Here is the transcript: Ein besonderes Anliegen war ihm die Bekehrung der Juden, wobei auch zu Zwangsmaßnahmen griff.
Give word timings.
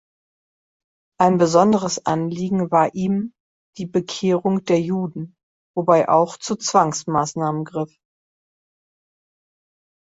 Ein 1.19 1.37
besonderes 1.37 2.07
Anliegen 2.07 2.71
war 2.71 2.95
ihm 2.95 3.35
die 3.77 3.85
Bekehrung 3.85 4.63
der 4.65 4.81
Juden, 4.81 5.37
wobei 5.77 6.09
auch 6.09 6.37
zu 6.37 6.55
Zwangsmaßnahmen 6.55 7.65
griff. 7.65 7.95